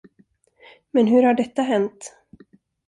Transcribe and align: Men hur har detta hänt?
Men 0.91 1.07
hur 1.07 1.23
har 1.23 1.33
detta 1.33 1.61
hänt? 1.61 2.15